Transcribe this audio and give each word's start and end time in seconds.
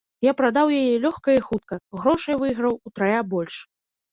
Я 0.27 0.31
прадаў 0.39 0.71
яе 0.77 0.95
лёгка 1.03 1.29
і 1.35 1.43
хутка, 1.49 1.79
грошай 1.99 2.35
выйграў 2.45 2.81
утрая 2.91 3.21
больш. 3.37 3.63